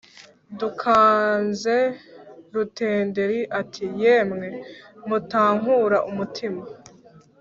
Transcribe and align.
Dukanze 0.59 1.75
rutenderi 2.53 3.39
ati 3.61 3.83
yemwe 4.01 4.47
mutankura 5.07 5.97
umutima 6.09 6.61